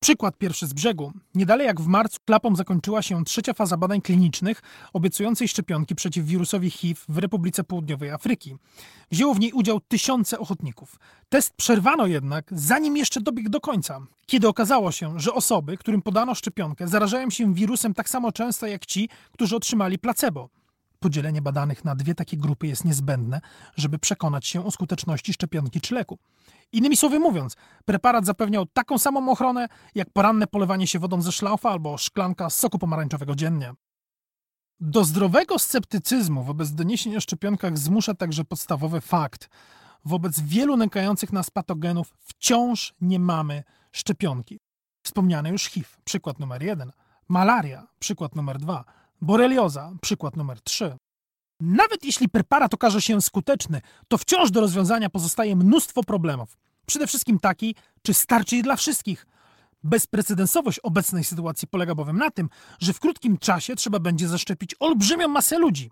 Przykład 0.00 0.38
pierwszy 0.38 0.66
z 0.66 0.72
brzegu. 0.72 1.12
Niedalej 1.34 1.66
jak 1.66 1.80
w 1.80 1.86
marcu 1.86 2.18
klapą 2.24 2.56
zakończyła 2.56 3.02
się 3.02 3.24
trzecia 3.24 3.52
faza 3.52 3.76
badań 3.76 4.00
klinicznych 4.00 4.62
obiecującej 4.92 5.48
szczepionki 5.48 5.94
przeciw 5.94 6.24
wirusowi 6.24 6.70
HIV 6.70 7.00
w 7.08 7.18
Republice 7.18 7.64
Południowej 7.64 8.10
Afryki. 8.10 8.56
Wzięło 9.10 9.34
w 9.34 9.40
niej 9.40 9.52
udział 9.52 9.80
tysiące 9.80 10.38
ochotników. 10.38 10.96
Test 11.28 11.54
przerwano 11.56 12.06
jednak, 12.06 12.44
zanim 12.52 12.96
jeszcze 12.96 13.20
dobiegł 13.20 13.50
do 13.50 13.60
końca, 13.60 14.00
kiedy 14.26 14.48
okazało 14.48 14.92
się, 14.92 15.20
że 15.20 15.34
osoby, 15.34 15.76
którym 15.76 16.02
podano 16.02 16.34
szczepionkę, 16.34 16.88
zarażają 16.88 17.30
się 17.30 17.54
wirusem 17.54 17.94
tak 17.94 18.08
samo 18.08 18.32
często 18.32 18.66
jak 18.66 18.86
ci, 18.86 19.08
którzy 19.32 19.56
otrzymali 19.56 19.98
placebo. 19.98 20.48
Podzielenie 20.98 21.42
badanych 21.42 21.84
na 21.84 21.94
dwie 21.94 22.14
takie 22.14 22.36
grupy 22.36 22.66
jest 22.66 22.84
niezbędne, 22.84 23.40
żeby 23.76 23.98
przekonać 23.98 24.46
się 24.46 24.66
o 24.66 24.70
skuteczności 24.70 25.32
szczepionki 25.32 25.80
czy 25.80 25.94
leku. 25.94 26.18
Innymi 26.72 26.96
słowy 26.96 27.18
mówiąc, 27.18 27.56
preparat 27.84 28.26
zapewniał 28.26 28.66
taką 28.66 28.98
samą 28.98 29.30
ochronę, 29.30 29.68
jak 29.94 30.10
poranne 30.10 30.46
polewanie 30.46 30.86
się 30.86 30.98
wodą 30.98 31.22
ze 31.22 31.32
szlaufa 31.32 31.70
albo 31.70 31.98
szklanka 31.98 32.50
soku 32.50 32.78
pomarańczowego 32.78 33.34
dziennie. 33.34 33.72
Do 34.80 35.04
zdrowego 35.04 35.58
sceptycyzmu 35.58 36.44
wobec 36.44 36.70
doniesień 36.70 37.16
o 37.16 37.20
szczepionkach 37.20 37.78
zmusza 37.78 38.14
także 38.14 38.44
podstawowy 38.44 39.00
fakt. 39.00 39.48
Wobec 40.04 40.40
wielu 40.40 40.76
nękających 40.76 41.32
nas 41.32 41.50
patogenów 41.50 42.14
wciąż 42.20 42.94
nie 43.00 43.18
mamy 43.18 43.64
szczepionki. 43.92 44.60
Wspomniany 45.02 45.50
już 45.50 45.64
HIV, 45.64 45.88
przykład 46.04 46.38
numer 46.38 46.62
jeden, 46.62 46.92
malaria, 47.28 47.86
przykład 47.98 48.36
numer 48.36 48.58
dwa, 48.58 48.84
borelioza, 49.20 49.92
przykład 50.00 50.36
numer 50.36 50.60
trzy. 50.60 50.96
Nawet 51.60 52.04
jeśli 52.04 52.28
preparat 52.28 52.74
okaże 52.74 53.02
się 53.02 53.22
skuteczny, 53.22 53.80
to 54.08 54.18
wciąż 54.18 54.50
do 54.50 54.60
rozwiązania 54.60 55.10
pozostaje 55.10 55.56
mnóstwo 55.56 56.02
problemów. 56.02 56.56
Przede 56.86 57.06
wszystkim 57.06 57.38
taki, 57.38 57.74
czy 58.02 58.14
starczy 58.14 58.62
dla 58.62 58.76
wszystkich. 58.76 59.26
Bezprecedensowość 59.84 60.78
obecnej 60.78 61.24
sytuacji 61.24 61.68
polega 61.68 61.94
bowiem 61.94 62.18
na 62.18 62.30
tym, 62.30 62.48
że 62.80 62.92
w 62.92 63.00
krótkim 63.00 63.38
czasie 63.38 63.76
trzeba 63.76 63.98
będzie 63.98 64.28
zaszczepić 64.28 64.74
olbrzymią 64.80 65.28
masę 65.28 65.58
ludzi. 65.58 65.90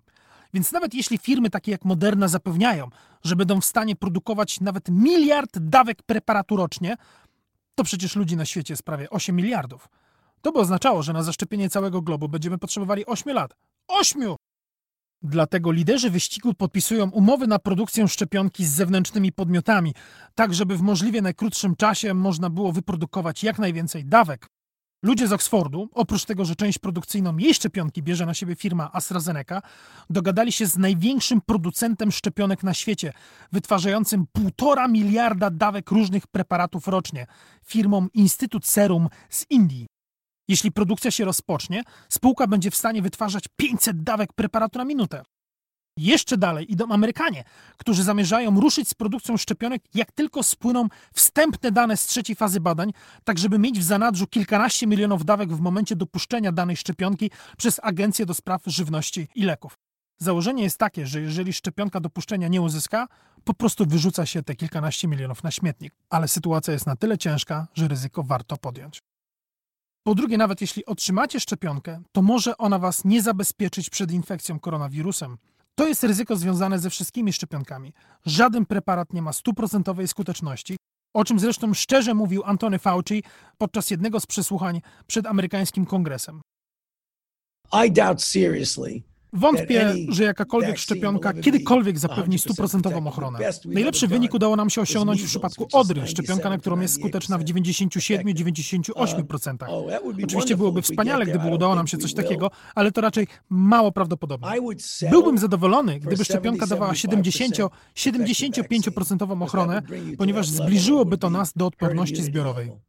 Więc 0.53 0.71
nawet 0.71 0.93
jeśli 0.93 1.17
firmy 1.17 1.49
takie 1.49 1.71
jak 1.71 1.85
Moderna 1.85 2.27
zapewniają, 2.27 2.89
że 3.23 3.35
będą 3.35 3.61
w 3.61 3.65
stanie 3.65 3.95
produkować 3.95 4.61
nawet 4.61 4.89
miliard 4.89 5.59
dawek 5.59 6.03
preparatu 6.03 6.55
rocznie, 6.55 6.97
to 7.75 7.83
przecież 7.83 8.15
ludzi 8.15 8.37
na 8.37 8.45
świecie 8.45 8.73
jest 8.73 8.83
prawie 8.83 9.09
8 9.09 9.35
miliardów. 9.35 9.89
To 10.47 10.51
by 10.51 10.59
oznaczało, 10.59 11.03
że 11.03 11.13
na 11.13 11.23
zaszczepienie 11.23 11.69
całego 11.69 12.01
globu 12.01 12.29
będziemy 12.29 12.57
potrzebowali 12.57 13.05
8 13.05 13.33
lat. 13.33 13.55
8! 13.87 14.35
Dlatego 15.21 15.71
liderzy 15.71 16.09
wyścigu 16.09 16.53
podpisują 16.53 17.09
umowy 17.09 17.47
na 17.47 17.59
produkcję 17.59 18.07
szczepionki 18.07 18.65
z 18.65 18.73
zewnętrznymi 18.73 19.31
podmiotami, 19.31 19.93
tak 20.35 20.53
żeby 20.53 20.77
w 20.77 20.81
możliwie 20.81 21.21
najkrótszym 21.21 21.75
czasie 21.75 22.13
można 22.13 22.49
było 22.49 22.71
wyprodukować 22.71 23.43
jak 23.43 23.59
najwięcej 23.59 24.05
dawek. 24.05 24.47
Ludzie 25.03 25.27
z 25.27 25.33
Oxfordu, 25.33 25.89
oprócz 25.93 26.25
tego, 26.25 26.45
że 26.45 26.55
część 26.55 26.79
produkcyjną 26.79 27.37
jej 27.37 27.53
szczepionki 27.53 28.03
bierze 28.03 28.25
na 28.25 28.33
siebie 28.33 28.55
firma 28.55 28.89
AstraZeneca, 28.93 29.61
dogadali 30.09 30.51
się 30.51 30.65
z 30.65 30.77
największym 30.77 31.41
producentem 31.41 32.11
szczepionek 32.11 32.63
na 32.63 32.73
świecie, 32.73 33.13
wytwarzającym 33.51 34.25
półtora 34.31 34.87
miliarda 34.87 35.49
dawek 35.49 35.91
różnych 35.91 36.27
preparatów 36.27 36.87
rocznie, 36.87 37.27
firmą 37.65 38.07
Instytut 38.13 38.65
Serum 38.65 39.07
z 39.29 39.45
Indii. 39.49 39.87
Jeśli 40.47 40.71
produkcja 40.71 41.11
się 41.11 41.25
rozpocznie, 41.25 41.83
spółka 42.09 42.47
będzie 42.47 42.71
w 42.71 42.75
stanie 42.75 43.01
wytwarzać 43.01 43.43
500 43.55 44.03
dawek 44.03 44.33
preparatu 44.33 44.79
na 44.79 44.85
minutę. 44.85 45.23
Jeszcze 45.97 46.37
dalej 46.37 46.71
idą 46.71 46.91
Amerykanie, 46.91 47.43
którzy 47.77 48.03
zamierzają 48.03 48.59
ruszyć 48.59 48.89
z 48.89 48.93
produkcją 48.93 49.37
szczepionek, 49.37 49.83
jak 49.93 50.11
tylko 50.11 50.43
spłyną 50.43 50.87
wstępne 51.13 51.71
dane 51.71 51.97
z 51.97 52.05
trzeciej 52.05 52.35
fazy 52.35 52.59
badań, 52.59 52.93
tak 53.23 53.39
żeby 53.39 53.59
mieć 53.59 53.79
w 53.79 53.83
zanadrzu 53.83 54.27
kilkanaście 54.27 54.87
milionów 54.87 55.25
dawek 55.25 55.53
w 55.53 55.59
momencie 55.59 55.95
dopuszczenia 55.95 56.51
danej 56.51 56.77
szczepionki 56.77 57.31
przez 57.57 57.79
Agencję 57.83 58.25
do 58.25 58.33
Spraw 58.33 58.61
Żywności 58.65 59.27
i 59.35 59.43
Leków. 59.43 59.77
Założenie 60.19 60.63
jest 60.63 60.77
takie, 60.77 61.07
że 61.07 61.21
jeżeli 61.21 61.53
szczepionka 61.53 61.99
dopuszczenia 61.99 62.47
nie 62.47 62.61
uzyska, 62.61 63.07
po 63.43 63.53
prostu 63.53 63.85
wyrzuca 63.85 64.25
się 64.25 64.43
te 64.43 64.55
kilkanaście 64.55 65.07
milionów 65.07 65.43
na 65.43 65.51
śmietnik. 65.51 65.93
Ale 66.09 66.27
sytuacja 66.27 66.73
jest 66.73 66.85
na 66.85 66.95
tyle 66.95 67.17
ciężka, 67.17 67.67
że 67.73 67.87
ryzyko 67.87 68.23
warto 68.23 68.57
podjąć. 68.57 69.01
Po 70.07 70.15
drugie, 70.15 70.37
nawet 70.37 70.61
jeśli 70.61 70.85
otrzymacie 70.85 71.39
szczepionkę, 71.39 72.01
to 72.11 72.21
może 72.21 72.57
ona 72.57 72.79
was 72.79 73.05
nie 73.05 73.21
zabezpieczyć 73.21 73.89
przed 73.89 74.11
infekcją 74.11 74.59
koronawirusem. 74.59 75.37
To 75.75 75.87
jest 75.87 76.03
ryzyko 76.03 76.35
związane 76.35 76.79
ze 76.79 76.89
wszystkimi 76.89 77.33
szczepionkami. 77.33 77.93
Żaden 78.25 78.65
preparat 78.65 79.13
nie 79.13 79.21
ma 79.21 79.33
stuprocentowej 79.33 80.07
skuteczności, 80.07 80.77
o 81.13 81.25
czym 81.25 81.39
zresztą 81.39 81.73
szczerze 81.73 82.13
mówił 82.13 82.43
Antony 82.45 82.79
Fauci 82.79 83.23
podczas 83.57 83.91
jednego 83.91 84.19
z 84.19 84.25
przesłuchań 84.25 84.81
przed 85.07 85.25
amerykańskim 85.25 85.85
kongresem. 85.85 86.41
I 87.85 87.91
doubt 87.91 88.23
seriously 88.23 89.01
Wątpię, 89.33 89.93
że 90.09 90.23
jakakolwiek 90.23 90.77
szczepionka 90.77 91.33
kiedykolwiek 91.33 91.99
zapewni 91.99 92.39
stuprocentową 92.39 93.07
ochronę. 93.07 93.39
Najlepszy 93.65 94.07
wynik 94.07 94.33
udało 94.33 94.55
nam 94.55 94.69
się 94.69 94.81
osiągnąć 94.81 95.21
w 95.21 95.25
przypadku 95.25 95.67
Odry, 95.73 96.07
szczepionka, 96.07 96.49
na 96.49 96.57
którą 96.57 96.79
jest 96.79 96.95
skuteczna 96.95 97.37
w 97.37 97.43
97-98%. 97.43 99.55
Oczywiście 100.23 100.57
byłoby 100.57 100.81
wspaniale, 100.81 101.25
gdyby 101.25 101.47
udało 101.47 101.75
nam 101.75 101.87
się 101.87 101.97
coś 101.97 102.13
takiego, 102.13 102.51
ale 102.75 102.91
to 102.91 103.01
raczej 103.01 103.27
mało 103.49 103.91
prawdopodobne. 103.91 104.47
Byłbym 105.09 105.37
zadowolony, 105.37 105.99
gdyby 105.99 106.25
szczepionka 106.25 106.67
dawała 106.67 106.93
70-75% 106.93 109.43
ochronę, 109.43 109.81
ponieważ 110.17 110.49
zbliżyłoby 110.49 111.17
to 111.17 111.29
nas 111.29 111.53
do 111.55 111.65
odporności 111.65 112.23
zbiorowej. 112.23 112.86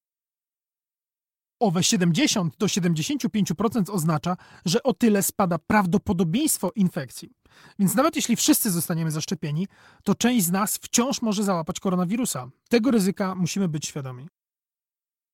Owe 1.60 1.82
70 1.82 2.56
do 2.56 2.66
75% 2.66 3.90
oznacza, 3.90 4.36
że 4.64 4.82
o 4.82 4.94
tyle 4.94 5.22
spada 5.22 5.58
prawdopodobieństwo 5.58 6.72
infekcji. 6.74 7.30
Więc 7.78 7.94
nawet 7.94 8.16
jeśli 8.16 8.36
wszyscy 8.36 8.70
zostaniemy 8.70 9.10
zaszczepieni, 9.10 9.66
to 10.04 10.14
część 10.14 10.46
z 10.46 10.50
nas 10.50 10.76
wciąż 10.76 11.22
może 11.22 11.44
załapać 11.44 11.80
koronawirusa. 11.80 12.48
Tego 12.68 12.90
ryzyka 12.90 13.34
musimy 13.34 13.68
być 13.68 13.86
świadomi. 13.86 14.28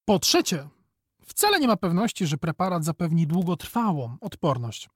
Po 0.05 0.19
trzecie, 0.19 0.69
wcale 1.27 1.61
nie 1.61 1.69
ma 1.69 1.77
pewności, 1.77 2.27
że 2.27 2.37
preparat 2.37 2.85
zapewni 2.85 3.27
długotrwałą 3.27 4.17
odporność. 4.21 4.89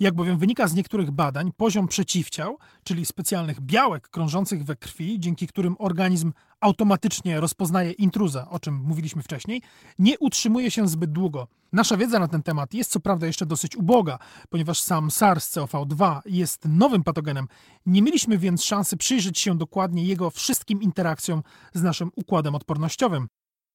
Jak 0.00 0.14
bowiem 0.14 0.38
wynika 0.38 0.68
z 0.68 0.74
niektórych 0.74 1.10
badań, 1.10 1.52
poziom 1.56 1.88
przeciwciał, 1.88 2.58
czyli 2.84 3.06
specjalnych 3.06 3.60
białek 3.60 4.08
krążących 4.08 4.64
we 4.64 4.76
krwi, 4.76 5.20
dzięki 5.20 5.46
którym 5.46 5.76
organizm 5.78 6.32
automatycznie 6.64 7.40
rozpoznaje 7.40 7.92
intruza, 7.92 8.48
o 8.50 8.60
czym 8.60 8.74
mówiliśmy 8.74 9.22
wcześniej, 9.22 9.62
nie 9.98 10.18
utrzymuje 10.18 10.70
się 10.70 10.88
zbyt 10.88 11.12
długo. 11.12 11.48
Nasza 11.72 11.96
wiedza 11.96 12.18
na 12.18 12.28
ten 12.28 12.42
temat 12.42 12.74
jest 12.74 12.90
co 12.90 13.00
prawda 13.00 13.26
jeszcze 13.26 13.46
dosyć 13.46 13.76
uboga, 13.76 14.18
ponieważ 14.50 14.80
sam 14.80 15.08
SARS-CoV-2 15.08 16.20
jest 16.26 16.64
nowym 16.64 17.04
patogenem. 17.04 17.48
Nie 17.86 18.02
mieliśmy 18.02 18.38
więc 18.38 18.64
szansy 18.64 18.96
przyjrzeć 18.96 19.38
się 19.38 19.58
dokładnie 19.58 20.04
jego 20.04 20.30
wszystkim 20.30 20.82
interakcjom 20.82 21.42
z 21.74 21.82
naszym 21.82 22.10
układem 22.16 22.54
odpornościowym. 22.54 23.28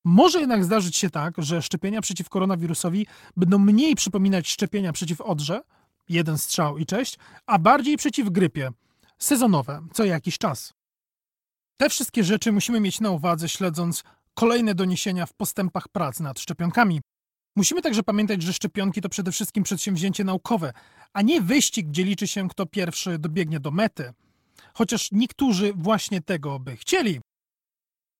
Może 0.06 0.40
jednak 0.40 0.66
zdarzyć 0.66 0.98
się 0.98 1.10
tak, 1.10 1.34
że 1.38 1.62
szczepienia 1.62 2.02
przeciw 2.02 2.30
koronawirusowi 2.30 3.08
będą 3.38 3.60
mniej 3.60 3.96
przypominać 3.96 4.48
szczepienia 4.48 4.94
przeciw 4.94 5.22
odrze, 5.22 5.62
jeden 6.10 6.38
strzał 6.38 6.78
i 6.78 6.86
cześć, 6.86 7.18
a 7.46 7.60
bardziej 7.60 7.98
przeciw 7.98 8.30
grypie, 8.30 8.72
sezonowe, 9.18 9.82
co 9.94 10.06
jakiś 10.06 10.38
czas. 10.38 10.79
Te 11.82 11.90
wszystkie 11.90 12.24
rzeczy 12.24 12.52
musimy 12.52 12.80
mieć 12.80 13.00
na 13.00 13.12
uwadze, 13.12 13.50
śledząc 13.50 14.04
kolejne 14.34 14.76
doniesienia 14.76 15.26
w 15.26 15.34
postępach 15.34 15.88
prac 15.88 16.20
nad 16.20 16.40
szczepionkami. 16.40 17.02
Musimy 17.56 17.82
także 17.82 18.04
pamiętać, 18.04 18.42
że 18.42 18.54
szczepionki 18.54 19.02
to 19.02 19.10
przede 19.10 19.32
wszystkim 19.32 19.64
przedsięwzięcie 19.64 20.24
naukowe, 20.24 20.74
a 21.14 21.22
nie 21.22 21.42
wyścig, 21.42 21.88
gdzie 21.88 22.04
liczy 22.04 22.28
się, 22.28 22.48
kto 22.50 22.66
pierwszy 22.66 23.20
dobiegnie 23.20 23.60
do 23.60 23.72
mety. 23.72 24.14
Chociaż 24.74 25.12
niektórzy 25.12 25.74
właśnie 25.76 26.22
tego 26.22 26.60
by 26.60 26.76
chcieli. 26.78 27.20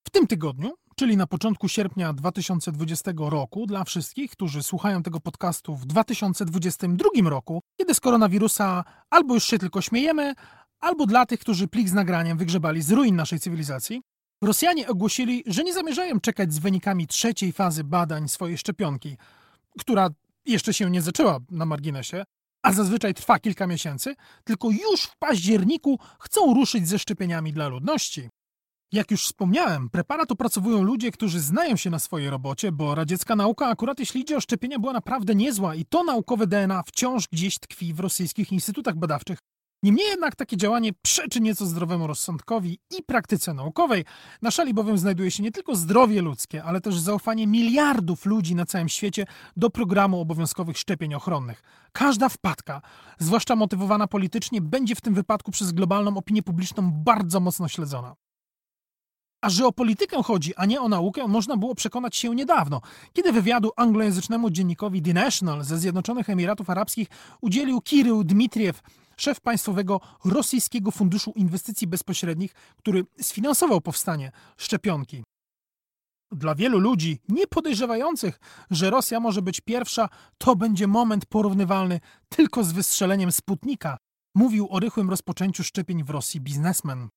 W 0.08 0.10
tym 0.10 0.28
tygodniu, 0.28 0.74
czyli 0.96 1.18
na 1.18 1.28
początku 1.28 1.68
sierpnia 1.68 2.14
2020 2.14 3.12
roku, 3.18 3.66
dla 3.66 3.84
wszystkich, 3.84 4.32
którzy 4.32 4.64
słuchają 4.64 5.04
tego 5.04 5.20
podcastu 5.20 5.76
w 5.76 5.86
2022 5.86 7.30
roku, 7.30 7.62
kiedy 7.80 7.94
z 7.94 8.00
koronawirusa 8.00 8.84
albo 9.10 9.34
już 9.34 9.44
się 9.44 9.58
tylko 9.58 9.82
śmiejemy, 9.82 10.34
albo 10.80 11.06
dla 11.06 11.26
tych, 11.26 11.40
którzy 11.40 11.68
plik 11.68 11.90
z 11.90 11.94
nagraniem 11.94 12.38
wygrzebali 12.38 12.82
z 12.82 12.92
ruin 12.92 13.16
naszej 13.16 13.40
cywilizacji, 13.40 14.02
Rosjanie 14.44 14.88
ogłosili, 14.88 15.44
że 15.48 15.64
nie 15.64 15.74
zamierzają 15.74 16.20
czekać 16.20 16.54
z 16.54 16.60
wynikami 16.60 17.08
trzeciej 17.08 17.54
fazy 17.54 17.84
badań 17.84 18.28
swojej 18.28 18.58
szczepionki, 18.58 19.18
która 19.80 20.10
jeszcze 20.46 20.74
się 20.74 20.90
nie 20.90 21.02
zaczęła 21.02 21.38
na 21.52 21.66
marginesie, 21.66 22.24
a 22.64 22.74
zazwyczaj 22.74 23.14
trwa 23.14 23.40
kilka 23.40 23.68
miesięcy, 23.68 24.16
tylko 24.44 24.70
już 24.70 25.02
w 25.02 25.18
październiku 25.18 26.00
chcą 26.20 26.54
ruszyć 26.54 26.88
ze 26.88 27.00
szczepieniami 27.00 27.54
dla 27.54 27.68
ludności. 27.68 28.30
Jak 28.92 29.12
już 29.12 29.24
wspomniałem, 29.26 29.90
preparat 29.90 30.32
opracowują 30.32 30.84
ludzie, 30.84 31.12
którzy 31.12 31.40
znają 31.40 31.76
się 31.76 31.90
na 31.90 32.00
swojej 32.00 32.30
robocie, 32.30 32.72
bo 32.72 32.96
radziecka 32.96 33.36
nauka, 33.36 33.68
akurat 33.68 34.00
jeśli 34.00 34.22
idzie 34.22 34.38
o 34.38 34.42
szczepienia, 34.42 34.80
była 34.80 34.94
naprawdę 34.94 35.36
niezła 35.36 35.76
i 35.76 35.86
to 35.86 36.04
naukowe 36.04 36.48
DNA 36.48 36.84
wciąż 36.84 37.28
gdzieś 37.28 37.60
tkwi 37.60 37.94
w 37.94 38.00
rosyjskich 38.00 38.52
instytutach 38.52 38.96
badawczych. 38.96 39.40
Niemniej 39.84 40.08
jednak 40.08 40.36
takie 40.36 40.58
działanie 40.58 40.94
przeczy 41.02 41.42
nieco 41.42 41.66
zdrowemu 41.66 42.08
rozsądkowi 42.08 42.80
i 43.00 43.04
praktyce 43.04 43.54
naukowej. 43.54 44.06
Na 44.42 44.52
szali 44.52 44.74
bowiem 44.74 44.98
znajduje 44.98 45.32
się 45.32 45.44
nie 45.44 45.52
tylko 45.52 45.76
zdrowie 45.76 46.22
ludzkie, 46.22 46.64
ale 46.64 46.82
też 46.82 47.00
zaufanie 47.00 47.48
miliardów 47.48 48.26
ludzi 48.26 48.56
na 48.56 48.66
całym 48.66 48.90
świecie 48.90 49.26
do 49.58 49.70
programu 49.70 50.20
obowiązkowych 50.20 50.78
szczepień 50.78 51.14
ochronnych. 51.14 51.64
Każda 51.92 52.30
wpadka, 52.30 52.82
zwłaszcza 53.20 53.56
motywowana 53.56 54.08
politycznie, 54.08 54.62
będzie 54.62 54.96
w 54.96 55.02
tym 55.02 55.14
wypadku 55.14 55.52
przez 55.52 55.72
globalną 55.72 56.18
opinię 56.18 56.44
publiczną 56.44 56.92
bardzo 56.92 57.40
mocno 57.40 57.68
śledzona. 57.68 58.16
A 59.42 59.50
że 59.50 59.66
o 59.66 59.72
politykę 59.72 60.24
chodzi, 60.24 60.56
a 60.56 60.66
nie 60.66 60.82
o 60.82 60.90
naukę, 60.90 61.28
można 61.28 61.58
było 61.58 61.76
przekonać 61.76 62.16
się 62.16 62.36
niedawno, 62.36 62.82
kiedy 63.14 63.32
wywiadu 63.32 63.72
anglojęzycznemu 63.76 64.50
dziennikowi 64.50 65.02
The 65.02 65.14
National 65.14 65.64
ze 65.64 65.78
Zjednoczonych 65.78 66.30
Emiratów 66.30 66.70
Arabskich 66.70 67.08
udzielił 67.42 67.82
Kirył 67.82 68.24
Dmitriew, 68.24 68.82
szef 69.22 69.42
Państwowego 69.42 70.02
Rosyjskiego 70.26 70.92
Funduszu 70.92 71.32
Inwestycji 71.36 71.88
Bezpośrednich, 71.88 72.54
który 72.78 73.06
sfinansował 73.22 73.82
powstanie 73.82 74.32
szczepionki. 74.58 75.24
Dla 76.32 76.56
wielu 76.56 76.80
ludzi 76.80 77.20
nie 77.30 77.48
podejrzewających, 77.48 78.40
że 78.72 78.90
Rosja 78.90 79.20
może 79.20 79.42
być 79.42 79.62
pierwsza, 79.62 80.10
to 80.38 80.56
będzie 80.56 80.88
moment 80.88 81.26
porównywalny 81.26 82.00
tylko 82.30 82.64
z 82.64 82.72
wystrzeleniem 82.72 83.32
Sputnika, 83.32 83.98
mówił 84.36 84.68
o 84.72 84.80
rychłym 84.80 85.10
rozpoczęciu 85.10 85.64
szczepień 85.64 86.04
w 86.04 86.10
Rosji 86.10 86.42
biznesmen. 86.42 87.10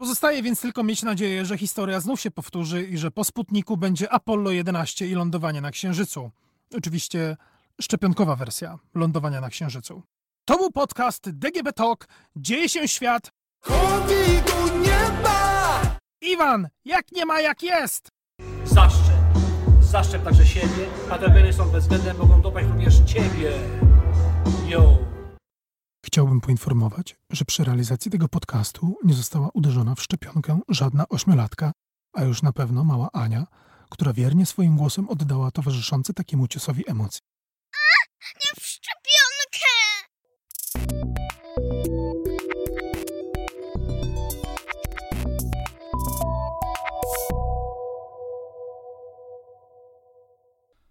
Pozostaje 0.00 0.42
więc 0.42 0.60
tylko 0.60 0.82
mieć 0.82 1.02
nadzieję, 1.02 1.44
że 1.44 1.58
historia 1.58 2.00
znów 2.00 2.20
się 2.20 2.30
powtórzy 2.30 2.86
i 2.86 2.98
że 2.98 3.10
po 3.10 3.24
Sputniku 3.24 3.76
będzie 3.76 4.12
Apollo 4.12 4.50
11 4.50 5.06
i 5.06 5.14
lądowanie 5.14 5.60
na 5.60 5.70
Księżycu. 5.70 6.30
Oczywiście 6.76 7.36
szczepionkowa 7.80 8.36
wersja 8.36 8.78
lądowania 8.94 9.40
na 9.40 9.48
Księżycu. 9.48 10.02
To 10.48 10.56
był 10.56 10.70
podcast 10.70 11.30
DGB 11.30 11.72
Talk. 11.72 12.08
Dzieje 12.36 12.68
się 12.68 12.88
świat. 12.88 13.32
Covidu 13.60 14.78
nie 14.80 15.22
ma! 15.22 15.80
Iwan, 16.20 16.68
jak 16.84 17.12
nie 17.12 17.26
ma, 17.26 17.40
jak 17.40 17.62
jest! 17.62 18.08
Zaszczep. 18.64 19.16
Zaszczep 19.80 20.24
także 20.24 20.46
siebie, 20.46 20.86
patogeny 21.08 21.52
są 21.52 21.68
bezwzględne, 21.68 22.14
mogą 22.14 22.40
dopaść 22.40 22.68
również 22.68 22.94
ciebie. 23.06 23.52
Yo. 24.68 24.98
Chciałbym 26.06 26.40
poinformować, 26.40 27.16
że 27.30 27.44
przy 27.44 27.64
realizacji 27.64 28.10
tego 28.10 28.28
podcastu 28.28 28.98
nie 29.04 29.14
została 29.14 29.48
uderzona 29.54 29.94
w 29.94 30.02
szczepionkę 30.02 30.60
żadna 30.68 31.08
ośmiolatka, 31.08 31.72
a 32.12 32.24
już 32.24 32.42
na 32.42 32.52
pewno 32.52 32.84
mała 32.84 33.08
Ania, 33.12 33.46
która 33.90 34.12
wiernie 34.12 34.46
swoim 34.46 34.76
głosem 34.76 35.08
oddała 35.08 35.50
towarzyszące 35.50 36.14
takiemu 36.14 36.48
ciosowi 36.48 36.90
emocje. 36.90 37.20
Nie 38.44 38.60
you 40.86 41.27